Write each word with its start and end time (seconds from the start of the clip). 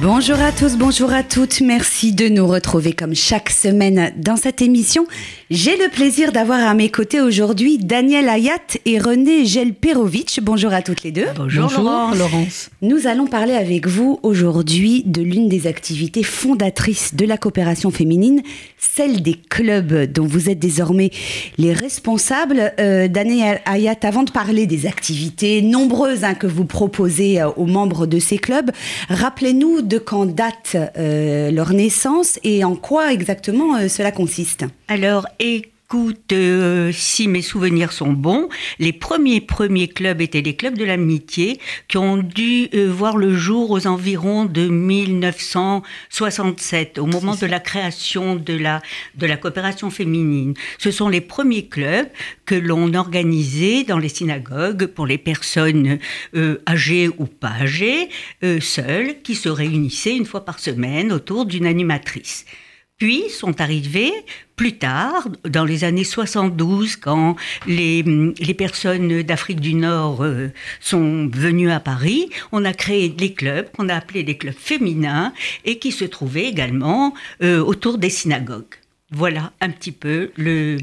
Bonjour 0.00 0.40
à 0.40 0.52
tous, 0.52 0.78
bonjour 0.78 1.12
à 1.12 1.22
toutes. 1.22 1.60
Merci 1.60 2.12
de 2.12 2.26
nous 2.26 2.46
retrouver 2.46 2.94
comme 2.94 3.14
chaque 3.14 3.50
semaine 3.50 4.10
dans 4.16 4.36
cette 4.36 4.62
émission. 4.62 5.06
J'ai 5.50 5.76
le 5.76 5.90
plaisir 5.90 6.32
d'avoir 6.32 6.66
à 6.66 6.72
mes 6.72 6.88
côtés 6.88 7.20
aujourd'hui 7.20 7.76
Daniel 7.76 8.30
Ayat 8.30 8.56
et 8.86 8.98
René 8.98 9.44
Gelperovic. 9.44 10.40
Bonjour 10.42 10.72
à 10.72 10.80
toutes 10.80 11.02
les 11.02 11.12
deux. 11.12 11.26
Bonjour, 11.36 11.68
Laurence. 12.16 12.70
Nous 12.80 13.06
allons 13.06 13.26
parler 13.26 13.52
avec 13.52 13.86
vous 13.86 14.18
aujourd'hui 14.22 15.02
de 15.04 15.20
l'une 15.20 15.50
des 15.50 15.66
activités 15.66 16.22
fondatrices 16.22 17.14
de 17.14 17.26
la 17.26 17.36
coopération 17.36 17.90
féminine, 17.90 18.40
celle 18.78 19.20
des 19.20 19.34
clubs 19.34 20.10
dont 20.10 20.24
vous 20.24 20.48
êtes 20.48 20.58
désormais 20.58 21.10
les 21.58 21.74
responsables. 21.74 22.72
Euh, 22.80 23.08
Daniel 23.08 23.60
Ayat, 23.66 23.96
avant 24.04 24.22
de 24.22 24.30
parler 24.30 24.66
des 24.66 24.86
activités 24.86 25.60
nombreuses 25.60 26.24
hein, 26.24 26.34
que 26.34 26.46
vous 26.46 26.64
proposez 26.64 27.42
euh, 27.42 27.50
aux 27.56 27.66
membres 27.66 28.06
de 28.06 28.18
ces 28.18 28.38
clubs, 28.38 28.70
rappelez-nous 29.10 29.81
de 29.82 29.98
quand 29.98 30.26
date 30.26 30.76
euh, 30.96 31.50
leur 31.50 31.72
naissance 31.72 32.38
et 32.42 32.64
en 32.64 32.76
quoi 32.76 33.12
exactement 33.12 33.76
euh, 33.76 33.88
cela 33.88 34.12
consiste? 34.12 34.64
Alors, 34.88 35.26
écoute, 35.92 36.32
euh, 36.32 36.90
si 36.90 37.28
mes 37.28 37.42
souvenirs 37.42 37.92
sont 37.92 38.14
bons, 38.14 38.48
les 38.78 38.94
premiers 38.94 39.42
premiers 39.42 39.88
clubs 39.88 40.22
étaient 40.22 40.40
des 40.40 40.56
clubs 40.56 40.78
de 40.78 40.86
l'amitié 40.86 41.60
qui 41.86 41.98
ont 41.98 42.16
dû 42.16 42.70
voir 42.88 43.18
le 43.18 43.36
jour 43.36 43.70
aux 43.70 43.86
environs 43.86 44.46
de 44.46 44.68
1967, 44.68 46.98
au 46.98 47.04
moment 47.04 47.34
de 47.34 47.44
la 47.44 47.60
création 47.60 48.36
de 48.36 48.54
la, 48.54 48.80
de 49.16 49.26
la 49.26 49.36
coopération 49.36 49.90
féminine. 49.90 50.54
Ce 50.78 50.90
sont 50.90 51.10
les 51.10 51.20
premiers 51.20 51.66
clubs 51.66 52.08
que 52.46 52.54
l'on 52.54 52.94
organisait 52.94 53.84
dans 53.84 53.98
les 53.98 54.08
synagogues 54.08 54.86
pour 54.86 55.06
les 55.06 55.18
personnes 55.18 55.98
âgées 56.66 57.10
ou 57.18 57.26
pas 57.26 57.52
âgées, 57.60 58.08
seules, 58.60 59.20
qui 59.22 59.34
se 59.34 59.50
réunissaient 59.50 60.16
une 60.16 60.24
fois 60.24 60.46
par 60.46 60.58
semaine 60.58 61.12
autour 61.12 61.44
d'une 61.44 61.66
animatrice. 61.66 62.46
Puis 63.02 63.30
sont 63.30 63.60
arrivés 63.60 64.12
plus 64.54 64.78
tard, 64.78 65.26
dans 65.44 65.64
les 65.64 65.82
années 65.82 66.04
72, 66.04 66.94
quand 66.94 67.34
les, 67.66 68.04
les 68.04 68.54
personnes 68.54 69.22
d'Afrique 69.22 69.58
du 69.58 69.74
Nord 69.74 70.22
euh, 70.22 70.52
sont 70.78 71.26
venues 71.26 71.72
à 71.72 71.80
Paris, 71.80 72.30
on 72.52 72.64
a 72.64 72.72
créé 72.72 73.08
des 73.08 73.32
clubs 73.32 73.68
qu'on 73.72 73.88
a 73.88 73.96
appelés 73.96 74.22
des 74.22 74.36
clubs 74.36 74.54
féminins 74.56 75.32
et 75.64 75.80
qui 75.80 75.90
se 75.90 76.04
trouvaient 76.04 76.44
également 76.44 77.12
euh, 77.42 77.58
autour 77.58 77.98
des 77.98 78.08
synagogues. 78.08 78.76
Voilà 79.10 79.52
un 79.60 79.70
petit 79.70 79.90
peu 79.90 80.30
le, 80.36 80.76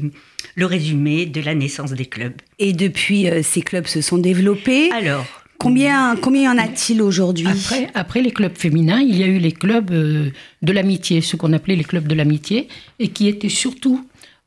le 0.56 0.66
résumé 0.66 1.24
de 1.24 1.40
la 1.40 1.54
naissance 1.54 1.92
des 1.92 2.04
clubs. 2.04 2.36
Et 2.58 2.74
depuis, 2.74 3.30
euh, 3.30 3.42
ces 3.42 3.62
clubs 3.62 3.86
se 3.86 4.02
sont 4.02 4.18
développés. 4.18 4.90
Alors, 4.92 5.39
Combien, 5.60 6.16
combien 6.16 6.42
y 6.44 6.48
en 6.48 6.58
a-t-il 6.58 7.02
aujourd'hui 7.02 7.46
après, 7.46 7.90
après 7.92 8.22
les 8.22 8.30
clubs 8.30 8.56
féminins, 8.56 9.00
il 9.00 9.14
y 9.14 9.22
a 9.22 9.26
eu 9.26 9.38
les 9.38 9.52
clubs 9.52 9.90
euh, 9.90 10.30
de 10.62 10.72
l'amitié, 10.72 11.20
ce 11.20 11.36
qu'on 11.36 11.52
appelait 11.52 11.76
les 11.76 11.84
clubs 11.84 12.06
de 12.06 12.14
l'amitié, 12.14 12.66
et 12.98 13.08
qui 13.08 13.28
étaient 13.28 13.50
surtout 13.50 14.02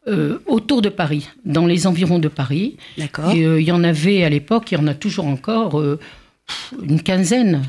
euh, 0.07 0.39
autour 0.47 0.81
de 0.81 0.89
Paris, 0.89 1.29
dans 1.45 1.67
les 1.67 1.85
environs 1.85 2.17
de 2.17 2.29
Paris. 2.29 2.77
D'accord. 2.97 3.31
Et 3.31 3.45
euh, 3.45 3.61
il 3.61 3.67
y 3.67 3.71
en 3.71 3.83
avait 3.83 4.23
à 4.23 4.29
l'époque, 4.29 4.71
il 4.71 4.79
y 4.79 4.81
en 4.81 4.87
a 4.87 4.95
toujours 4.95 5.27
encore 5.27 5.79
une 6.81 7.01
quinzaine, 7.01 7.61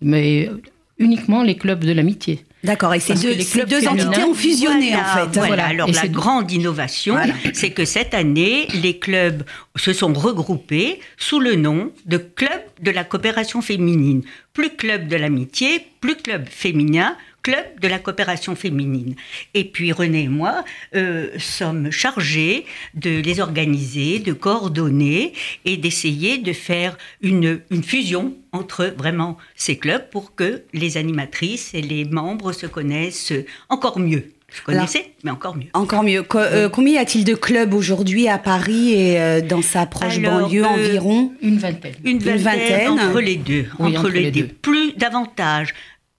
mais 0.00 0.50
uniquement 0.98 1.42
les 1.42 1.56
clubs 1.56 1.84
de 1.84 1.92
l'amitié. 1.92 2.44
D'accord, 2.66 2.92
et 2.94 3.00
ces 3.00 3.14
deux, 3.14 3.38
ces 3.40 3.88
entités 3.88 4.22
ont 4.24 4.34
fusionné 4.34 4.90
Voilà, 4.90 5.02
en 5.02 5.14
fait. 5.30 5.38
Voilà, 5.38 5.46
Voilà. 5.48 5.64
alors 5.66 5.88
Et 5.88 5.92
la 5.92 6.08
grande 6.08 6.50
innovation, 6.50 7.14
Voilà. 7.14 7.32
c'est 7.54 7.70
que 7.70 7.84
cette 7.84 8.12
année, 8.12 8.66
les 8.74 8.98
clubs 8.98 9.42
se 9.76 9.92
sont 9.92 10.12
regroupés 10.12 11.00
sous 11.16 11.40
le 11.40 11.54
nom 11.54 11.92
de 12.06 12.18
Club 12.18 12.60
de 12.82 12.90
la 12.90 13.04
coopération 13.04 13.62
féminine. 13.62 14.22
Plus 14.52 14.70
club 14.70 15.06
de 15.08 15.16
l'amitié, 15.16 15.86
plus 16.00 16.16
club 16.16 16.46
féminin, 16.48 17.16
club 17.46 17.64
de 17.80 17.88
la 17.94 17.98
coopération 18.04 18.52
féminine. 18.64 19.14
Et 19.54 19.64
puis 19.64 19.92
René 19.92 20.22
et 20.24 20.28
moi 20.40 20.54
euh, 20.94 21.28
sommes 21.38 21.90
chargés 22.02 22.64
de 22.94 23.12
les 23.28 23.38
organiser, 23.48 24.18
de 24.30 24.32
coordonner 24.46 25.32
et 25.64 25.76
d'essayer 25.76 26.38
de 26.38 26.52
faire 26.52 26.92
une, 27.22 27.60
une 27.70 27.84
fusion 27.92 28.34
entre 28.52 28.80
vraiment 29.02 29.32
ces 29.54 29.76
clubs 29.84 30.06
pour 30.10 30.34
que 30.34 30.50
les 30.72 30.96
animatrices 30.96 31.68
et 31.78 31.82
les 31.82 32.04
membres 32.04 32.50
se 32.52 32.66
connaissent 32.66 33.32
encore 33.68 33.98
mieux. 34.00 34.24
Se 34.48 34.62
connaissaient, 34.62 35.08
mais 35.24 35.32
encore 35.32 35.56
mieux. 35.56 35.70
Encore 35.74 36.04
mieux. 36.04 36.22
Co- 36.22 36.38
euh, 36.38 36.68
combien 36.68 36.94
y 36.94 36.98
a-t-il 36.98 37.24
de 37.24 37.34
clubs 37.34 37.74
aujourd'hui 37.74 38.28
à 38.28 38.38
Paris 38.38 38.92
et 38.92 39.20
euh, 39.20 39.40
dans 39.40 39.60
sa 39.60 39.86
proche 39.86 40.18
Alors, 40.18 40.42
banlieue 40.42 40.64
euh, 40.64 40.68
environ? 40.68 41.32
Une 41.42 41.58
vingtaine. 41.58 41.94
Une 42.04 42.18
vingtaine, 42.18 42.42
vingtaine. 42.42 42.88
entre 42.92 43.20
les 43.20 43.36
deux. 43.36 43.66
Oui, 43.78 43.88
entre, 43.88 43.98
entre 44.00 44.08
les, 44.08 44.22
les 44.22 44.30
deux. 44.30 44.42
deux. 44.42 44.54
Plus 44.68 44.92
davantage 44.96 45.74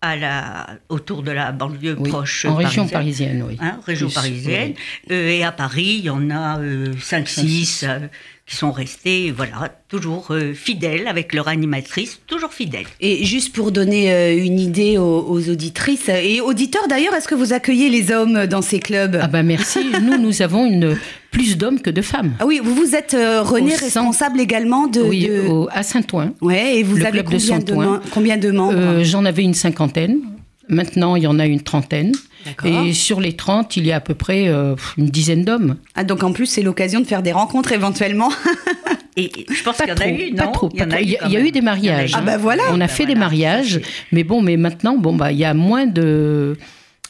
à 0.09 0.15
la, 0.15 0.67
autour 0.89 1.23
de 1.23 1.31
la 1.31 1.51
banlieue 1.51 1.95
Oui, 1.99 2.09
proche. 2.09 2.45
en 2.45 2.55
région 2.55 2.87
parisienne. 2.87 3.39
parisienne, 3.39 3.43
oui. 3.47 3.57
Hein, 3.59 3.79
région 3.85 4.07
Plus, 4.07 4.15
parisienne. 4.15 4.73
oui. 5.09 5.15
Euh, 5.15 5.29
et 5.29 5.43
à 5.43 5.51
Paris, 5.51 5.95
il 5.99 6.05
y 6.05 6.09
en 6.09 6.29
a 6.29 6.59
5-6 6.59 7.85
qui 8.47 8.55
sont 8.55 8.71
restés, 8.71 9.31
voilà, 9.35 9.69
toujours 9.89 10.27
euh, 10.31 10.53
fidèles 10.53 11.07
avec 11.07 11.33
leur 11.33 11.49
animatrice, 11.49 12.21
toujours 12.27 12.53
fidèles. 12.53 12.85
Et 13.01 13.25
juste 13.25 13.53
pour 13.53 13.73
donner 13.73 14.13
euh, 14.13 14.37
une 14.37 14.57
idée 14.57 14.97
aux, 14.97 15.25
aux 15.27 15.49
auditrices 15.49 16.07
et 16.07 16.39
auditeurs 16.39 16.87
d'ailleurs, 16.87 17.13
est-ce 17.13 17.27
que 17.27 17.35
vous 17.35 17.51
accueillez 17.51 17.89
les 17.89 18.09
hommes 18.11 18.45
dans 18.47 18.61
ces 18.61 18.79
clubs? 18.79 19.19
Ah 19.21 19.27
ben 19.27 19.43
merci. 19.43 19.79
Nous, 20.01 20.17
nous 20.17 20.41
avons 20.41 20.65
une, 20.65 20.95
plus 21.29 21.57
d'hommes 21.57 21.81
que 21.81 21.89
de 21.89 22.01
femmes. 22.01 22.35
Ah 22.39 22.45
oui, 22.45 22.61
vous 22.63 22.73
vous 22.73 22.95
êtes 22.95 23.13
euh, 23.15 23.41
René 23.43 23.73
Au 23.73 23.77
responsable 23.77 24.39
également 24.39 24.87
de. 24.87 25.01
oui, 25.01 25.27
de- 25.27 25.47
au- 25.49 25.67
à 25.71 25.83
Saint-Ouen. 25.83 26.31
Ouais, 26.39 26.77
et 26.77 26.83
vous 26.83 27.03
avez 27.05 27.23
combien 27.23 27.59
de, 27.59 27.99
combien 28.11 28.37
de 28.37 28.51
membres? 28.51 28.77
Euh, 28.77 29.03
J'en 29.03 29.25
avais 29.25 29.43
une 29.43 29.55
cinquantaine. 29.55 30.19
Maintenant, 30.69 31.17
il 31.17 31.23
y 31.23 31.27
en 31.27 31.37
a 31.39 31.45
une 31.45 31.61
trentaine. 31.61 32.13
Et 32.65 32.93
sur 32.93 33.19
les 33.21 33.33
30, 33.33 33.77
il 33.77 33.85
y 33.85 33.91
a 33.91 33.97
à 33.97 33.99
peu 33.99 34.13
près 34.15 34.47
euh, 34.47 34.75
une 34.97 35.07
dizaine 35.09 35.43
d'hommes. 35.43 35.77
Ah, 35.95 36.03
donc 36.03 36.23
en 36.23 36.31
plus, 36.31 36.45
c'est 36.45 36.61
l'occasion 36.61 36.99
de 36.99 37.05
faire 37.05 37.23
des 37.23 37.31
rencontres 37.31 37.71
éventuellement. 37.71 38.29
Et 39.15 39.31
je 39.49 39.63
pense 39.63 39.77
qu'il 39.77 39.87
y 39.87 39.91
en 39.91 39.95
trop, 39.95 40.03
a 40.05 40.11
eu, 40.11 40.31
non? 40.31 40.37
pas 40.37 40.47
trop, 40.47 40.69
Il 40.73 40.79
y 40.79 40.83
en 40.83 40.91
a. 40.91 41.01
Il 41.01 41.31
y 41.31 41.37
eu 41.37 41.51
des 41.51 41.61
mariages. 41.61 42.11
Ah 42.15 42.21
bah 42.21 42.37
voilà. 42.37 42.63
On 42.71 42.79
a 42.81 42.85
Bah 42.85 42.87
fait 42.87 43.05
des 43.07 43.15
mariages, 43.15 43.81
mais 44.11 44.23
bon, 44.23 44.41
mais 44.41 44.57
maintenant, 44.57 44.95
bon 44.97 45.15
bah, 45.15 45.31
il 45.31 45.39
y 45.39 45.45
a 45.45 45.53
moins 45.55 45.87
de 45.87 46.55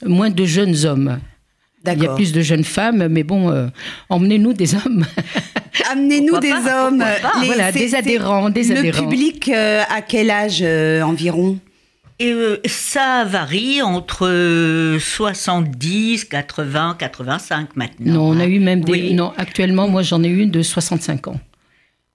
moins 0.06 0.30
de 0.30 0.46
jeunes 0.46 0.86
hommes. 0.86 1.20
Il 1.86 2.04
y 2.04 2.06
a 2.06 2.16
plus 2.16 2.32
de 2.34 2.42
jeunes 2.42 2.64
femmes, 2.66 3.08
mais 3.10 3.24
bon, 3.24 3.50
euh, 3.50 3.68
emmenez-nous 4.10 4.54
des 4.54 4.76
hommes. 4.76 5.06
Amenez-nous 5.92 6.40
des 6.40 6.50
pas, 6.50 6.88
hommes. 6.88 7.00
pas? 7.22 7.32
Voilà, 7.46 7.72
des 7.72 7.96
adhérents, 7.96 8.50
des 8.50 8.64
le 8.64 8.78
adhérents. 8.78 9.04
public, 9.04 9.50
euh, 9.50 9.84
à 9.90 10.02
quel 10.02 10.30
âge 10.30 10.60
euh, 10.62 11.02
environ? 11.02 11.58
Et 12.20 12.32
euh, 12.32 12.60
ça 12.66 13.26
varie 13.26 13.82
entre 13.82 14.28
euh, 14.28 15.00
70, 15.00 16.26
80, 16.26 16.96
85 16.98 17.76
maintenant. 17.76 18.14
non, 18.14 18.30
on 18.30 18.40
a 18.40 18.44
hein. 18.44 18.48
eu 18.48 18.60
même 18.60 18.84
des. 18.84 18.92
Oui. 18.92 19.14
Non, 19.14 19.34
actuellement, 19.38 19.88
moi, 19.88 20.02
j'en 20.02 20.24
ai 20.24 20.28
une 20.28 20.50
de 20.50 20.62
65 20.64 21.28
ans. 21.28 21.40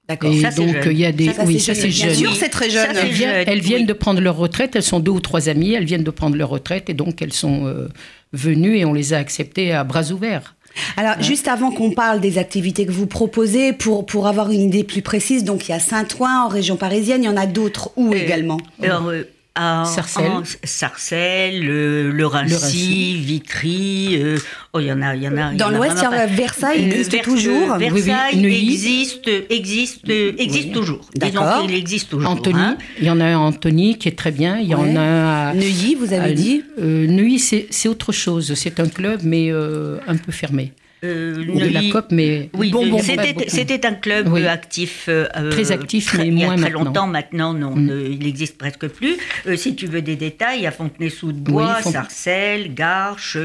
D'accord. 0.08 0.34
Ça, 0.40 0.50
c'est 0.50 0.64
donc, 0.66 0.82
jeune. 0.82 0.92
il 0.92 0.98
y 0.98 1.06
a 1.06 1.12
des. 1.12 1.26
Ça, 1.26 1.32
ça, 1.34 1.44
oui, 1.44 1.60
ça, 1.60 1.74
c'est 1.74 1.90
jeune. 1.90 2.08
Bien 2.08 2.18
sûr, 2.18 2.34
c'est 2.34 2.48
très 2.48 2.68
jeune. 2.68 2.92
Ça, 2.92 3.00
Elles 3.02 3.12
viennent, 3.12 3.30
jeune, 3.34 3.44
elles 3.46 3.60
viennent 3.60 3.80
oui. 3.82 3.86
de 3.86 3.92
prendre 3.92 4.20
leur 4.20 4.36
retraite. 4.36 4.74
Elles 4.74 4.82
sont 4.82 4.98
deux 4.98 5.12
ou 5.12 5.20
trois 5.20 5.48
amies. 5.48 5.74
Elles 5.74 5.84
viennent 5.84 6.02
de 6.02 6.10
prendre 6.10 6.36
leur 6.36 6.48
retraite 6.48 6.90
et 6.90 6.94
donc 6.94 7.22
elles 7.22 7.32
sont 7.32 7.66
euh, 7.66 7.88
venues 8.32 8.78
et 8.78 8.84
on 8.84 8.92
les 8.92 9.12
a 9.12 9.18
acceptées 9.18 9.72
à 9.72 9.84
bras 9.84 10.10
ouverts. 10.10 10.56
Alors, 10.96 11.20
juste 11.22 11.48
avant 11.48 11.70
qu'on 11.70 11.90
parle 11.92 12.20
des 12.20 12.38
activités 12.38 12.86
que 12.86 12.92
vous 12.92 13.06
proposez, 13.06 13.72
pour, 13.72 14.06
pour 14.06 14.26
avoir 14.26 14.50
une 14.50 14.62
idée 14.62 14.84
plus 14.84 15.02
précise, 15.02 15.44
donc 15.44 15.68
il 15.68 15.72
y 15.72 15.74
a 15.74 15.78
Saint-Ouen 15.78 16.44
en 16.44 16.48
région 16.48 16.76
parisienne, 16.76 17.22
il 17.22 17.26
y 17.26 17.28
en 17.28 17.36
a 17.36 17.46
d'autres 17.46 17.90
où 17.96 18.12
Euh, 18.12 18.16
également? 18.16 18.58
Alors, 18.82 19.06
euh, 19.08 19.24
à- 19.54 19.84
Sarcelles. 19.84 20.30
en- 20.30 20.42
Sarcelles, 20.64 21.64
le, 21.64 22.10
le 22.10 22.26
Rincy, 22.26 22.50
Le 22.52 22.56
Rincy. 22.58 23.14
Vitry. 23.16 24.16
euh, 24.22 24.38
oh, 24.72 24.80
il 24.80 24.86
y 24.86 24.92
en 24.92 25.02
a, 25.02 25.14
il 25.14 25.22
y 25.22 25.28
en 25.28 25.36
a. 25.36 25.52
il 25.52 25.56
Dans 25.58 25.66
en 25.66 25.68
a 25.68 25.76
l'Ouest, 25.76 25.96
il 25.98 26.02
y 26.02 26.06
a. 26.20 26.26
Versailles, 26.26 26.84
existe 26.86 27.12
Vers- 27.12 27.22
toujours 27.22 27.72
euh, 27.72 27.76
Oui, 27.78 27.88
oui, 27.92 28.00
Versailles 28.00 28.40
Neuilly. 28.40 28.72
existe, 28.74 29.30
existe, 29.50 30.08
existe 30.08 30.72
toujours. 30.72 31.00
Disons 31.14 31.40
D'accord. 31.40 31.66
qu'il 31.66 31.74
existe 31.74 32.08
toujours. 32.10 32.30
Antony, 32.30 32.58
hein. 32.58 32.78
il 32.98 33.04
y 33.04 33.10
en 33.10 33.20
a 33.20 33.24
un 33.26 33.34
à 33.34 33.38
Antony 33.38 33.98
qui 33.98 34.08
est 34.08 34.18
très 34.18 34.32
bien. 34.32 34.58
Il 34.58 34.66
y 34.68 34.74
en 34.74 34.82
Ouais. 34.84 34.96
a 34.96 35.00
un 35.02 35.50
à. 35.50 35.54
Neuilly, 35.54 35.94
vous 35.96 36.12
avez 36.12 36.30
à- 36.30 36.32
dit 36.32 36.62
euh, 36.80 37.06
Neuilly, 37.06 37.38
c'est 37.38 37.66
c'est 37.70 37.88
autre 37.88 38.12
chose. 38.12 38.54
C'est 38.54 38.80
un 38.80 38.88
club, 38.88 39.20
mais 39.22 39.50
euh, 39.50 39.98
un 40.06 40.16
peu 40.16 40.32
fermé. 40.32 40.72
Euh, 41.04 41.34
De 41.34 41.58
la 41.58 41.80
Neuilly- 41.80 41.90
COP, 41.90 42.12
mais 42.12 42.48
Oui, 42.54 42.70
Bon, 42.70 42.86
euh, 42.86 42.90
bon, 42.90 42.98
c'était, 43.00 43.86
un 43.86 43.94
club 43.94 44.28
Oui. 44.28 44.44
euh, 44.44 44.48
actif. 44.52 45.06
euh, 45.08 45.26
Très 45.50 45.72
actif, 45.72 46.06
très- 46.06 46.18
mais 46.18 46.28
il 46.28 46.38
y 46.38 46.42
a 46.44 46.46
moins 46.46 46.54
très 46.56 46.66
maintenant. 46.70 46.84
longtemps 46.84 47.06
maintenant, 47.08 47.54
non, 47.54 47.74
Mm. 47.74 47.90
euh, 47.90 48.08
il 48.12 48.20
n'existe 48.20 48.56
presque 48.56 48.86
plus. 48.86 49.16
Euh, 49.48 49.56
si 49.56 49.74
tu 49.74 49.86
veux 49.86 50.00
des 50.00 50.14
détails, 50.14 50.58
il 50.60 50.62
y 50.62 50.66
a 50.68 50.70
Fontenay-sous-Bois, 50.70 51.74
Oui, 51.78 51.82
Font- 51.82 51.90
Sarcelles, 51.90 52.72
Garches, 52.72 53.36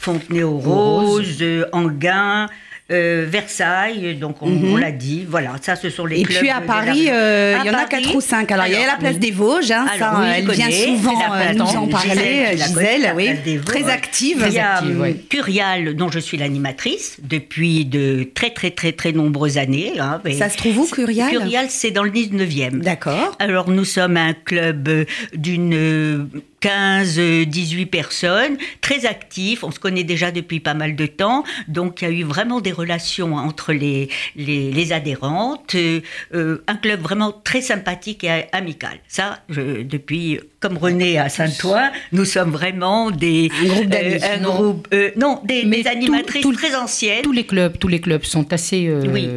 Fontenay-aux-Roses, 0.00 1.38
euh, 1.42 1.66
Anguin. 1.72 2.48
Euh, 2.92 3.24
Versailles, 3.28 4.16
donc 4.20 4.42
on, 4.42 4.46
Mhm. 4.48 4.72
on 4.72 4.76
l'a 4.76 4.90
dit. 4.92 5.24
Voilà, 5.28 5.52
ça, 5.62 5.74
ce 5.74 5.88
sont 5.88 6.04
les 6.04 6.20
Et 6.20 6.22
clubs. 6.22 6.38
puis 6.40 6.50
à 6.50 6.60
Paris, 6.60 7.06
euh, 7.08 7.56
il 7.64 7.66
y 7.66 7.70
en 7.70 7.78
a 7.78 7.84
quatre 7.86 8.14
ou 8.14 8.20
cinq. 8.20 8.52
Alors, 8.52 8.66
il 8.66 8.72
y 8.72 8.76
a 8.76 8.86
la 8.86 8.96
place 8.96 9.14
oui. 9.14 9.18
des 9.20 9.30
Vosges, 9.30 9.70
hein, 9.70 9.86
Alors, 9.94 10.12
ça, 10.16 10.20
oui, 10.20 10.26
elle 10.36 10.50
vient 10.50 10.64
connais, 10.66 10.86
souvent 10.86 11.12
c'est 11.18 11.28
la 11.28 11.50
euh, 11.50 11.52
nous 11.54 11.76
en 11.78 11.86
parler, 11.88 12.56
Gisèle, 12.58 13.02
la 13.02 13.14
oui, 13.14 13.30
Vosges. 13.56 13.64
très 13.64 13.88
active. 13.90 14.44
Il 14.48 14.52
y 14.52 14.58
a 14.58 14.82
euh, 14.84 14.96
ouais. 15.00 15.14
Curial, 15.30 15.94
dont 15.96 16.10
je 16.10 16.18
suis 16.18 16.36
l'animatrice 16.36 17.16
depuis 17.22 17.86
de 17.86 18.28
très 18.34 18.50
très 18.50 18.70
très 18.70 18.92
très 18.92 19.12
nombreuses 19.12 19.56
années. 19.56 19.92
hein, 19.98 20.20
Ça 20.38 20.50
se 20.50 20.58
trouve 20.58 20.78
où, 20.80 20.86
Curial 20.86 21.30
Curial, 21.30 21.66
c'est 21.70 21.90
dans 21.90 22.02
le 22.04 22.10
19e. 22.10 22.80
D'accord. 22.82 23.34
Alors 23.38 23.70
nous 23.70 23.84
sommes 23.86 24.16
un 24.18 24.34
club 24.34 24.88
euh, 24.88 25.04
d'une 25.34 26.28
euh, 26.66 27.04
15, 27.04 27.18
euh, 27.18 27.44
18 27.44 27.86
personnes, 27.86 28.56
très 28.80 29.06
actifs, 29.06 29.64
on 29.64 29.70
se 29.70 29.78
connaît 29.78 30.04
déjà 30.04 30.30
depuis 30.30 30.60
pas 30.60 30.74
mal 30.74 30.96
de 30.96 31.06
temps, 31.06 31.44
donc 31.68 32.02
il 32.02 32.04
y 32.04 32.08
a 32.08 32.10
eu 32.10 32.22
vraiment 32.24 32.60
des 32.60 32.72
relations 32.72 33.34
entre 33.36 33.72
les, 33.72 34.08
les, 34.36 34.70
les 34.72 34.92
adhérentes, 34.92 35.74
euh, 35.74 36.00
euh, 36.34 36.62
un 36.66 36.76
club 36.76 37.00
vraiment 37.00 37.32
très 37.32 37.60
sympathique 37.60 38.24
et 38.24 38.44
amical. 38.52 38.98
Ça, 39.08 39.40
je- 39.48 39.82
depuis, 39.82 40.40
comme 40.60 40.76
René 40.78 41.18
à 41.18 41.28
Saint-Ouen, 41.28 41.90
nous 42.12 42.24
sommes 42.24 42.50
vraiment 42.50 43.10
des... 43.10 43.50
Un 43.62 43.66
groupe 43.66 43.86
d'amis. 43.86 44.14
euh, 44.22 44.36
Non. 44.40 44.54
groupe, 44.54 44.88
euh, 44.94 45.10
non, 45.16 45.40
des, 45.44 45.86
animatrices 45.86 46.42
tout- 46.42 46.52
très 46.52 46.74
anciennes. 46.74 47.22
Tous 47.22 47.32
les 47.32 47.44
clubs, 47.44 47.78
tous 47.78 47.88
les 47.88 48.00
clubs 48.00 48.24
sont 48.24 48.52
assez 48.52 48.90
Oui. 49.12 49.28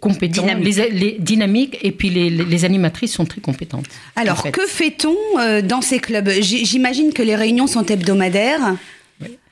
Compétents. 0.00 0.44
Les, 0.60 0.88
les- 0.90 1.16
dynamiques, 1.18 1.78
et 1.82 1.92
puis 1.92 2.10
les, 2.10 2.30
les- 2.30 2.44
les 2.44 2.64
animatrices 2.64 3.12
sont 3.12 3.24
très 3.24 3.40
compétentes. 3.40 3.86
en 4.16 4.20
Alors, 4.22 4.42
fait. 4.42 4.50
que 4.52 4.66
fait-on 4.66 5.16
euh, 5.38 5.62
dans 5.62 5.80
ces 5.80 5.98
clubs? 5.98 6.28
J'imagine 6.40 7.12
que 7.12 7.22
les 7.22 7.36
réunions 7.36 7.66
sont 7.66 7.84
hebdomadaires. 7.84 8.76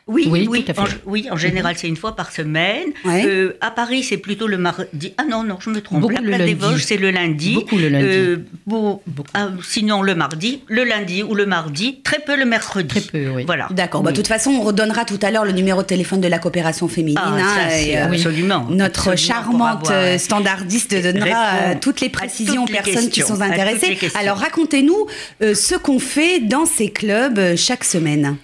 Oui, 0.06 0.29
Oui, 0.31 0.47
oui, 0.51 0.65
tout 0.65 0.71
à 0.71 0.75
fait. 0.75 0.81
En, 0.81 0.87
oui, 1.06 1.29
en 1.31 1.37
général, 1.37 1.77
c'est 1.79 1.89
une 1.89 1.97
fois 1.97 2.15
par 2.15 2.31
semaine. 2.31 2.89
Ouais. 3.05 3.25
Euh, 3.27 3.56
à 3.61 3.71
Paris, 3.71 4.03
c'est 4.03 4.19
plutôt 4.19 4.47
le 4.47 4.59
mardi. 4.59 5.15
Ah 5.17 5.25
non, 5.25 5.45
non, 5.45 5.56
je 5.61 5.71
me 5.71 5.81
trompe. 5.81 6.01
Beaucoup 6.01 6.15
La 6.15 6.21
place 6.21 6.43
des. 6.43 6.55
Vosges, 6.55 6.85
c'est 6.85 6.99
le 6.99 7.11
lundi. 7.11 7.55
Beaucoup 7.55 7.79
le 7.79 7.89
lundi. 7.89 8.06
Euh, 8.06 8.37
bon, 8.67 9.01
ah, 9.33 9.49
sinon, 9.62 10.03
le 10.03 10.15
mardi, 10.15 10.62
le 10.69 10.85
lundi 10.85 11.23
ou 11.23 11.35
le 11.35 11.47
mardi, 11.47 12.01
très 12.03 12.19
peu 12.19 12.37
le 12.37 12.45
mercredi. 12.45 12.89
Très 12.89 13.01
peu, 13.01 13.29
oui. 13.31 13.45
Voilà. 13.47 13.69
D'accord. 13.71 14.03
Bah, 14.03 14.11
de 14.11 14.17
toute 14.17 14.27
façon, 14.27 14.51
on 14.51 14.62
redonnera 14.62 15.05
tout 15.05 15.19
à 15.23 15.31
l'heure 15.31 15.45
le 15.45 15.53
numéro 15.53 15.83
de 15.83 15.87
téléphone 15.87 16.21
de 16.21 16.29
la 16.29 16.39
coopération 16.39 16.87
féminine. 16.87 17.19
Ah, 17.23 17.35
hein, 17.35 17.71
ça, 17.71 17.79
et, 17.79 17.85
c'est 17.85 17.97
euh, 17.97 18.07
absolument. 18.07 18.67
Notre 18.71 19.12
absolument 19.12 19.43
charmante 19.43 19.91
avoir, 19.91 20.21
standardiste 20.21 20.95
donnera 21.03 21.75
toutes 21.81 22.00
les 22.00 22.11
précisions 22.11 22.65
aux 22.65 22.67
toutes 22.67 22.77
les 22.77 22.83
personnes 22.83 23.11
qui 23.11 23.21
sont 23.23 23.41
intéressées. 23.41 23.99
Alors 24.19 24.39
racontez-nous 24.39 25.07
euh, 25.43 25.55
ce 25.55 25.75
qu'on 25.75 25.99
fait 25.99 26.41
dans 26.41 26.67
ces 26.67 26.91
clubs 26.91 27.39
euh, 27.39 27.57
chaque 27.57 27.85
semaine. 27.85 28.37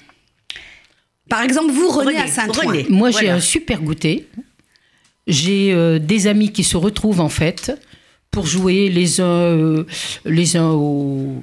Par 1.30 1.40
exemple, 1.42 1.72
vous, 1.72 1.88
René, 1.88 2.08
René, 2.10 2.18
à 2.18 2.26
Saint-Ouen. 2.26 2.84
Moi, 2.90 3.10
j'ai 3.10 3.18
Voilà. 3.20 3.34
un 3.36 3.40
super 3.40 3.80
goûter. 3.80 4.26
J'ai 5.26 5.72
euh, 5.72 5.98
des 5.98 6.26
amis 6.26 6.50
qui 6.52 6.64
se 6.64 6.76
retrouvent 6.76 7.20
en 7.20 7.28
fait 7.28 7.72
pour 8.30 8.46
jouer 8.46 8.88
les 8.88 9.20
uns, 9.20 9.24
euh, 9.24 9.84
les 10.24 10.56
uns 10.56 10.70
au- 10.72 11.42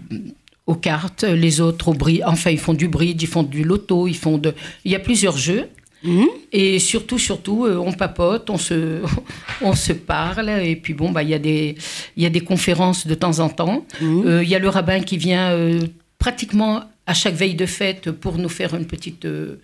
aux 0.66 0.75
cartes, 0.75 1.24
les 1.24 1.62
autres 1.62 1.88
au 1.89 1.94
bridge. 1.94 2.22
Enfin, 2.25 2.50
ils 2.51 2.60
font 2.60 2.74
du 2.74 2.88
bridge, 2.89 3.22
ils 3.24 3.28
font 3.28 3.44
du 3.44 3.63
loto, 3.63 4.07
ils 4.07 4.16
font 4.18 4.38
de. 4.38 4.54
Il 4.84 4.92
y 4.92 4.95
a 4.95 5.00
plusieurs 5.00 5.38
jeux. 5.38 5.68
Mhm. 6.04 6.28
Et 6.51 6.80
surtout, 6.80 7.18
surtout, 7.18 7.66
euh, 7.66 7.78
on 7.78 7.92
papote, 7.94 8.50
on 8.50 8.57
se, 8.57 9.01
on 9.62 9.74
se 9.74 9.94
parle. 9.94 10.50
Et 10.50 10.75
puis 10.75 10.94
bon, 10.94 11.12
bah, 11.12 11.24
il 11.24 11.30
y, 11.30 11.34
a 11.34 11.39
des- 11.39 11.75
il 12.18 12.24
y 12.24 12.25
a 12.25 12.30
des 12.30 12.42
conférences 12.42 13.07
de 13.07 13.16
temps 13.16 13.39
en 13.39 13.50
temps. 13.50 13.86
Euh, 14.01 14.44
Il 14.44 14.50
y 14.50 14.56
a 14.56 14.60
le 14.60 14.69
rabbin 14.69 15.00
qui 15.00 15.18
vient 15.18 15.51
euh, 15.51 15.80
pratiquement 16.19 16.84
à 17.07 17.13
chaque 17.13 17.33
veille 17.36 17.56
de 17.56 17.65
fête 17.65 18.12
pour 18.12 18.38
nous 18.38 18.50
faire 18.50 18.75
une 18.75 18.86
petite, 18.86 19.25
euh, 19.25 19.59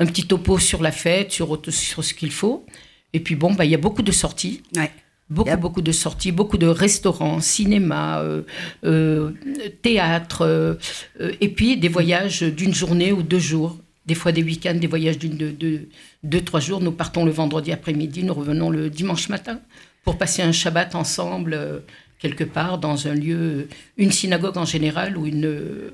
un 0.00 0.06
petit 0.06 0.26
topo 0.26 0.58
sur 0.58 0.80
la 0.82 0.92
fête, 0.92 1.32
sur, 1.32 1.60
sur 1.68 2.02
ce 2.04 2.14
qu'il 2.14 2.30
faut. 2.32 2.64
Et 3.12 3.20
puis 3.20 3.34
bon, 3.36 3.52
bah, 3.52 3.64
il 3.64 3.70
y 3.70 3.74
a 3.74 3.78
beaucoup 3.78 4.02
de 4.02 4.12
sorties. 4.12 4.62
Ouais. 4.76 4.90
Beaucoup, 5.30 5.48
Yep. 5.50 5.60
beaucoup 5.60 5.82
de 5.82 5.92
sorties, 5.92 6.32
beaucoup 6.32 6.58
de 6.58 6.66
restaurants, 6.66 7.40
cinéma, 7.40 8.20
euh, 8.20 8.42
euh, 8.84 9.30
théâtre, 9.82 10.42
euh, 10.42 10.74
et 11.40 11.48
puis 11.48 11.76
des 11.78 11.88
voyages 11.88 12.42
d'une 12.42 12.74
journée 12.74 13.10
ou 13.12 13.22
deux 13.22 13.38
jours. 13.38 13.78
Des 14.06 14.14
fois 14.14 14.32
des 14.32 14.42
week-ends, 14.42 14.74
des 14.74 14.86
voyages 14.86 15.16
d'une, 15.18 15.36
de, 15.38 15.50
de- 15.50 15.88
deux, 16.24 16.42
trois 16.42 16.60
jours. 16.60 16.80
Nous 16.82 16.92
partons 16.92 17.24
le 17.24 17.30
vendredi 17.30 17.72
après-midi, 17.72 18.22
nous 18.22 18.34
revenons 18.34 18.68
le 18.68 18.90
dimanche 18.90 19.30
matin 19.30 19.60
pour 20.04 20.18
passer 20.18 20.42
un 20.42 20.52
Shabbat 20.52 20.94
ensemble, 20.94 21.82
quelque 22.18 22.44
part, 22.44 22.76
dans 22.78 23.08
un 23.08 23.14
lieu, 23.14 23.68
une 23.96 24.12
synagogue 24.12 24.58
en 24.58 24.66
général, 24.66 25.16
ou 25.16 25.24
une, 25.26 25.90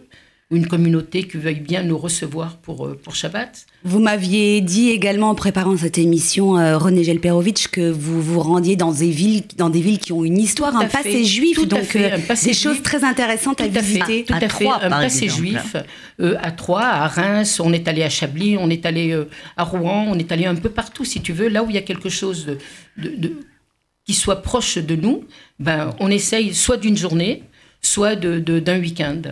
une 0.53 0.67
communauté 0.67 1.29
qui 1.29 1.37
veuille 1.37 1.61
bien 1.61 1.85
nous 1.85 1.97
recevoir 1.97 2.57
pour, 2.57 2.85
euh, 2.85 2.99
pour 3.01 3.15
Shabbat. 3.15 3.67
Vous 3.85 4.01
m'aviez 4.01 4.61
dit 4.61 4.91
également 4.91 5.31
en 5.31 5.37
préparant 5.37 5.77
cette 5.77 5.97
émission, 5.97 6.59
euh, 6.59 6.77
René 6.77 7.05
Gelperovitch, 7.05 7.69
que 7.69 7.89
vous 7.89 8.21
vous 8.21 8.41
rendiez 8.41 8.75
dans 8.75 8.91
des 8.91 9.11
villes, 9.11 9.45
dans 9.57 9.71
des 9.71 9.81
villes 9.81 10.01
qui 10.01 10.13
ont 10.13 10.25
une 10.25 10.39
histoire, 10.39 10.75
un 10.77 10.89
fait, 10.89 11.05
passé 11.05 11.25
juif, 11.25 11.55
tout 11.57 11.63
à 11.63 11.67
donc 11.67 11.85
fait, 11.85 12.13
euh, 12.13 12.17
un 12.17 12.21
passé 12.21 12.47
des 12.49 12.53
juif. 12.55 12.63
choses 12.65 12.83
très 12.83 13.05
intéressantes 13.05 13.61
à 13.61 13.69
Tout 13.69 13.71
à 13.79 13.83
fait, 13.83 13.87
visiter. 13.87 14.25
tout 14.25 14.33
À 14.35 14.39
à 14.39 14.41
fait. 14.41 14.49
Troyes, 14.49 14.81
un 14.85 14.91
passé 14.91 15.25
exemple. 15.25 15.43
juif 15.47 15.77
euh, 16.21 16.35
à 16.43 16.51
Troyes, 16.51 16.85
à 16.85 17.07
Reims, 17.07 17.61
on 17.63 17.73
est 17.73 17.87
allé 17.87 18.03
à 18.03 18.11
Chablis, 18.11 18.57
on 18.59 18.71
est 18.71 18.85
allé 18.87 19.13
euh, 19.13 19.29
à 19.57 19.63
Rouen, 19.63 20.07
on 20.09 20.19
est 20.19 20.33
allé 20.33 20.47
un 20.47 20.57
peu 20.57 20.69
partout, 20.71 21.05
si 21.05 21.21
tu 21.21 21.33
veux, 21.33 21.49
là 21.49 21.63
où 21.63 21.71
il 21.71 21.77
y 21.77 21.79
a 21.79 21.83
quelque 21.83 22.09
chose 22.09 22.47
de, 22.47 22.59
de- 23.09 23.17
de- 23.17 23.37
qui 24.05 24.15
soit 24.15 24.43
proche 24.43 24.79
de 24.79 24.97
nous, 24.97 25.23
ben, 25.61 25.95
on 26.01 26.11
essaye 26.11 26.55
soit 26.55 26.77
d'une 26.77 26.97
journée, 26.97 27.45
soit 27.83 28.17
de- 28.17 28.41
de- 28.41 28.59
d'un 28.59 28.81
week-end. 28.81 29.23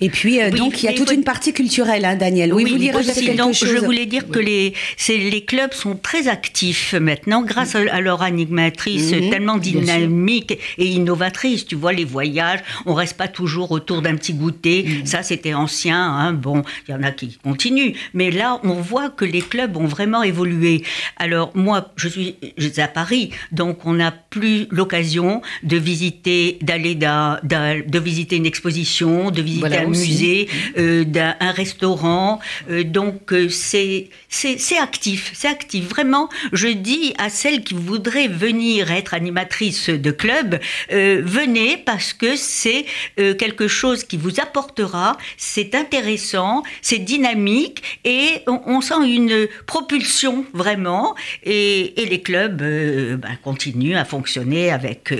Et 0.00 0.10
puis, 0.10 0.40
euh, 0.42 0.50
Oui, 0.52 0.58
donc, 0.58 0.82
il 0.82 0.86
y 0.86 0.88
a 0.88 0.92
toute 0.92 1.08
faut- 1.08 1.14
une 1.14 1.22
partie 1.22 1.52
culturelle, 1.52 2.04
hein, 2.04 2.16
Daniel. 2.16 2.52
Oui, 2.52 2.64
vous 2.64 2.70
voulez 2.70 2.90
rajouter 2.90 3.12
aussi, 3.12 3.26
quelque 3.26 3.38
donc, 3.38 3.54
chose 3.54 3.68
Je 3.70 3.76
voulais 3.78 4.06
dire 4.06 4.28
que 4.28 4.40
les, 4.40 4.74
les 5.08 5.44
clubs 5.44 5.72
sont 5.72 5.94
très 5.94 6.26
actifs 6.26 6.94
maintenant 6.94 7.42
grâce 7.42 7.76
à, 7.76 7.80
à 7.92 8.00
leur 8.00 8.22
animatrice 8.22 9.12
Mhm, 9.12 9.30
tellement 9.30 9.56
dynamique 9.56 10.58
et 10.78 10.84
innovatrice. 10.86 11.64
Tu 11.64 11.76
vois, 11.76 11.92
les 11.92 12.04
voyages, 12.04 12.58
on 12.86 12.94
reste 12.94 13.16
pas 13.16 13.28
toujours 13.28 13.70
autour 13.70 14.02
d'un 14.02 14.16
petit 14.16 14.34
goûter. 14.34 14.82
Mhm. 14.84 15.06
Ça, 15.06 15.22
c'était 15.22 15.54
ancien. 15.54 15.96
hein. 16.00 16.32
Bon, 16.32 16.64
il 16.88 16.90
y 16.90 16.94
en 16.94 17.02
a 17.04 17.12
qui 17.12 17.38
continuent. 17.44 17.92
Mais 18.14 18.32
là, 18.32 18.60
on 18.64 18.74
voit 18.74 19.10
que 19.10 19.24
les 19.24 19.42
clubs 19.42 19.76
ont 19.76 19.86
vraiment 19.86 20.24
évolué. 20.24 20.82
Alors, 21.18 21.52
moi, 21.54 21.92
je 21.96 22.08
suis, 22.08 22.34
je 22.56 22.68
suis 22.68 22.80
à 22.80 22.88
Paris, 22.88 23.30
donc 23.52 23.86
on 23.86 23.92
n'a 23.92 24.10
plus 24.10 24.66
l'occasion 24.70 25.40
de 25.62 25.76
visiter, 25.76 26.58
d'aller 26.62 26.96
de 26.96 27.98
visiter 28.00 28.36
une 28.36 28.46
exposition, 28.46 29.30
de 29.30 29.40
visiter 29.40 29.67
Voilà 29.68 29.86
un 29.86 29.90
aussi. 29.90 30.08
musée, 30.08 30.48
euh, 30.78 31.04
d'un 31.04 31.36
un 31.40 31.52
restaurant. 31.52 32.40
Euh, 32.70 32.84
donc 32.84 33.32
euh, 33.32 33.48
c'est 33.48 34.08
c'est 34.28 34.78
actif, 34.78 35.32
c'est 35.34 35.48
actif. 35.48 35.88
Vraiment, 35.88 36.28
je 36.52 36.68
dis 36.68 37.14
à 37.18 37.30
celles 37.30 37.62
qui 37.64 37.74
voudraient 37.74 38.28
venir 38.28 38.90
être 38.92 39.14
animatrice 39.14 39.88
de 39.88 40.10
club, 40.10 40.60
euh, 40.92 41.22
venez 41.24 41.76
parce 41.78 42.12
que 42.12 42.36
c'est 42.36 42.84
quelque 43.16 43.68
chose 43.68 44.04
qui 44.04 44.16
vous 44.16 44.40
apportera. 44.40 45.16
C'est 45.36 45.74
intéressant, 45.74 46.62
c'est 46.82 46.98
dynamique 46.98 47.82
et 48.04 48.42
on, 48.46 48.60
on 48.66 48.80
sent 48.80 49.02
une 49.06 49.48
propulsion 49.66 50.44
vraiment. 50.52 51.14
Et, 51.44 52.02
et 52.02 52.06
les 52.06 52.20
clubs 52.20 52.56
ben, 52.58 53.38
continuent 53.42 53.96
à 53.96 54.04
fonctionner 54.04 54.70
avec 54.70 55.12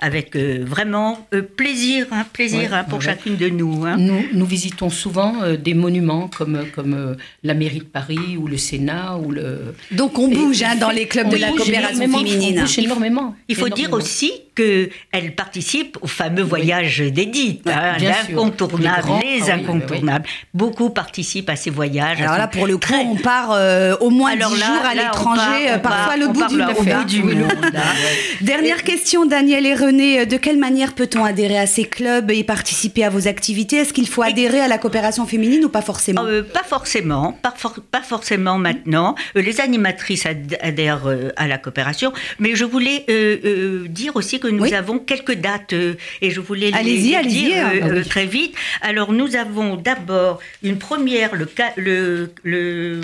avec 0.00 0.36
vraiment 0.36 1.26
plaisir, 1.56 2.06
hein, 2.12 2.24
plaisir 2.32 2.70
Ouais, 2.70 2.76
hein, 2.78 2.84
pour 2.84 2.98
ouais. 2.98 3.04
chacune 3.04 3.36
de 3.36 3.48
nous. 3.48 3.83
Hein. 3.86 3.96
Nous, 3.98 4.22
nous 4.32 4.46
visitons 4.46 4.90
souvent 4.90 5.42
euh, 5.42 5.56
des 5.56 5.74
monuments 5.74 6.28
comme, 6.36 6.64
comme 6.74 6.94
euh, 6.94 7.14
la 7.42 7.54
mairie 7.54 7.78
de 7.78 7.84
Paris 7.84 8.36
ou 8.38 8.46
le 8.46 8.56
Sénat 8.56 9.16
ou 9.18 9.30
le... 9.30 9.74
Donc, 9.90 10.18
on 10.18 10.28
bouge 10.28 10.62
Et- 10.62 10.64
hein, 10.64 10.76
dans 10.76 10.90
les 10.90 11.06
clubs 11.06 11.28
de 11.28 11.36
la 11.36 11.50
coopération 11.50 11.98
féminine. 12.00 12.58
On 12.58 12.62
bouge 12.62 12.78
énormément. 12.78 13.34
Il 13.48 13.56
faut 13.56 13.68
dire 13.68 13.92
aussi 13.92 14.32
qu'elle 14.54 15.34
participe 15.34 15.98
au 16.00 16.06
fameux 16.06 16.42
voyage 16.42 16.98
d'Edith, 17.00 17.66
hein, 17.68 17.96
l'incontournable, 18.00 19.08
Les 19.22 19.40
ah 19.42 19.44
oui, 19.46 19.50
incontournables. 19.52 20.26
Beaucoup 20.52 20.90
participent 20.90 21.50
à 21.50 21.56
ces 21.56 21.70
voyages. 21.70 22.20
Alors 22.20 22.38
là, 22.38 22.46
pour 22.48 22.66
le 22.66 22.74
coup, 22.74 22.80
très- 22.80 23.04
on 23.04 23.16
part 23.16 23.50
euh, 23.52 23.96
au 24.00 24.10
moins 24.10 24.32
Alors 24.32 24.50
10 24.52 24.60
là, 24.60 24.66
jours 24.66 24.84
à 24.84 24.94
l'étranger, 24.94 25.70
euh, 25.70 25.78
parfois 25.78 26.14
on 26.22 26.32
bout 26.32 26.46
du 26.46 26.56
là, 26.58 26.66
monde. 26.68 26.76
au 26.78 26.82
bout 26.82 27.04
du 27.04 27.22
Oui, 27.22 27.34
monde, 27.34 27.52
le-. 27.62 28.44
Dernière 28.44 28.82
question, 28.84 29.26
Daniel 29.26 29.66
et 29.66 29.74
René. 29.74 30.26
De 30.26 30.36
quelle 30.36 30.58
manière 30.58 30.92
peut-on 30.94 31.24
adhérer 31.24 31.58
à 31.58 31.66
ces 31.66 31.84
clubs 31.84 32.30
et 32.30 32.44
participer 32.44 33.04
à 33.04 33.10
vos 33.10 33.26
activités? 33.28 33.76
Est-ce 33.78 33.92
qu'il 33.92 34.08
faut 34.08 34.22
adhérer 34.22 34.60
à 34.60 34.68
la 34.68 34.78
coopération 34.78 35.26
féminine 35.26 35.64
ou 35.64 35.68
pas 35.68 35.82
forcément? 35.82 36.24
Euh, 36.24 36.42
pas 36.42 36.62
forcément, 36.64 37.32
pas, 37.42 37.54
for- 37.56 37.80
pas 37.90 38.02
forcément 38.02 38.58
maintenant. 38.58 39.14
Euh, 39.36 39.42
les 39.42 39.60
animatrices 39.60 40.26
ad- 40.26 40.56
adhèrent 40.60 41.06
euh, 41.08 41.30
à 41.36 41.46
la 41.46 41.58
coopération, 41.58 42.12
mais 42.38 42.54
je 42.54 42.64
voulais 42.64 43.04
euh, 43.08 43.36
euh, 43.44 43.86
dire 43.88 44.16
aussi 44.16 44.40
que 44.40 44.43
nous 44.48 44.64
Oui. 44.64 44.74
avons 44.74 44.98
quelques 44.98 45.34
dates 45.34 45.72
euh, 45.72 45.94
et 46.22 46.30
je 46.30 46.40
voulais 46.40 46.70
Allez-y, 46.74 47.10
les 47.10 47.14
allez-y, 47.16 47.44
dire 47.44 47.66
euh, 47.66 47.70
ah 47.82 47.86
oui. 47.86 47.98
euh, 47.98 48.04
très 48.04 48.26
vite. 48.26 48.54
Alors 48.82 49.12
nous 49.12 49.36
avons 49.36 49.76
d'abord 49.76 50.40
une 50.62 50.78
première 50.78 51.34
le, 51.34 51.48
le, 51.76 52.30
le 52.42 53.00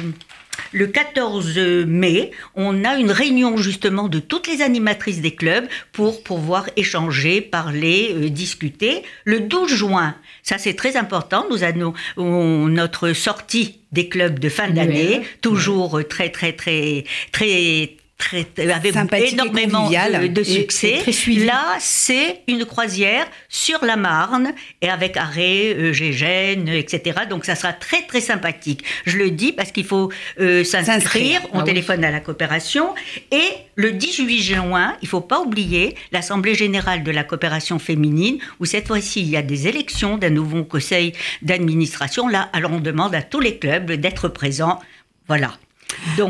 le 0.73 0.87
14 0.89 1.59
mai, 1.87 2.33
on 2.55 2.85
a 2.85 2.97
une 2.97 3.11
réunion 3.11 3.57
justement 3.57 4.09
de 4.09 4.19
toutes 4.19 4.47
les 4.47 4.61
animatrices 4.61 5.21
des 5.23 5.35
clubs 5.35 5.67
pour 5.93 6.23
pouvoir 6.23 6.69
échanger, 6.77 7.41
parler, 7.41 8.11
euh, 8.15 8.29
discuter. 8.29 9.03
Le 9.25 9.41
12 9.41 9.73
juin, 9.75 10.15
ça 10.43 10.59
c'est 10.59 10.75
très 10.75 10.97
important, 10.99 11.47
nous 11.51 11.63
avons 11.65 11.95
on- 12.19 12.67
notre 12.67 13.15
sortie 13.15 13.79
des 13.91 14.09
clubs 14.09 14.39
de 14.39 14.49
fin 14.51 14.69
d'année, 14.69 15.23
toujours 15.41 16.01
très 16.09 16.29
très 16.29 16.53
très 16.53 17.05
très 17.33 17.97
très, 18.21 18.47
avec 18.71 18.95
énormément 19.33 19.89
de, 19.89 20.27
de, 20.29 20.43
succès. 20.43 21.03
Là, 21.39 21.77
c'est 21.81 22.43
une 22.47 22.67
croisière 22.67 23.27
sur 23.49 23.85
la 23.85 23.97
Marne 23.97 24.53
et 24.83 24.91
avec 24.91 25.17
arrêt, 25.17 25.75
euh, 25.75 25.93
Gégène, 25.93 26.69
etc. 26.69 27.21
Donc 27.29 27.45
ça 27.45 27.55
sera 27.55 27.73
très 27.73 28.03
très 28.03 28.21
sympathique. 28.21 28.85
Je 29.07 29.17
le 29.17 29.31
dis 29.31 29.53
parce 29.53 29.73
qu'il 29.73 29.87
faut 29.87 30.13
euh, 30.39 30.63
s'inscrire. 30.65 31.41
On 31.53 31.61
ah 31.61 31.63
téléphone 31.63 32.05
à 32.05 32.11
la 32.11 32.21
coopération 32.21 32.95
et 33.33 33.49
le 33.75 33.93
18 33.93 34.43
juin, 34.43 34.97
il 35.01 35.09
faut 35.09 35.23
pas 35.23 35.41
oublier 35.41 35.97
l'assemblée 36.13 36.55
générale 36.55 37.03
de 37.03 37.11
la 37.11 37.25
coopération 37.25 37.79
féminine 37.79 38.39
où 38.61 38.67
cette 38.67 38.87
fois-ci 38.87 39.23
il 39.23 39.31
y 39.31 39.37
a 39.37 39.43
des 39.43 39.67
élections 39.67 40.19
d'un 40.19 40.31
nouveau 40.31 40.65
conseil 40.65 41.15
d'administration. 41.43 42.29
Là, 42.29 42.51
alors 42.53 42.73
on 42.73 42.81
demande 42.81 43.15
à 43.15 43.23
tous 43.23 43.41
les 43.41 43.57
clubs 43.57 43.91
d'être 43.93 44.29
présents. 44.29 44.79
Voilà. 45.27 45.55